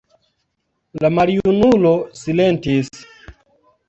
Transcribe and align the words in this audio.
La 1.03 1.11
maljunulo 1.17 1.91
silentis. 2.21 2.89